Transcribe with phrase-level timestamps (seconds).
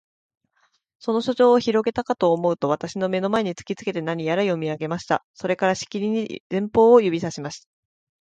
[0.97, 5.23] その書状をひろげたかとおもうと、私の眼の前に突きつけて、何やら読み上げました。
[5.35, 7.69] それから、しきりに前方を指さしました。